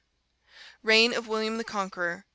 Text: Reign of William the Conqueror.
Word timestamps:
Reign 0.81 1.13
of 1.13 1.27
William 1.27 1.59
the 1.59 1.63
Conqueror. 1.63 2.25